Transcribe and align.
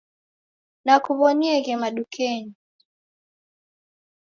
Nakuw'onieghe 0.85 1.73
madukenyi. 1.81 2.51